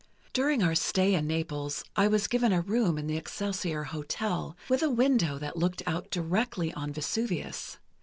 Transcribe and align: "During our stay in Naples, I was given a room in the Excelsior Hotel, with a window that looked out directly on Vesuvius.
"During 0.33 0.63
our 0.63 0.73
stay 0.73 1.13
in 1.13 1.27
Naples, 1.27 1.83
I 1.95 2.07
was 2.07 2.25
given 2.25 2.51
a 2.51 2.59
room 2.61 2.97
in 2.97 3.05
the 3.05 3.17
Excelsior 3.17 3.83
Hotel, 3.83 4.57
with 4.67 4.81
a 4.81 4.89
window 4.89 5.37
that 5.37 5.57
looked 5.57 5.83
out 5.85 6.09
directly 6.09 6.73
on 6.73 6.91
Vesuvius. 6.91 7.77